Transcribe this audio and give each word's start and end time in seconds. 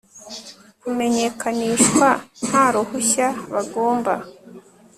kumenyekanishwa 0.81 2.09
nta 2.47 2.65
ruhushya 2.73 3.27
bagomba 3.51 4.13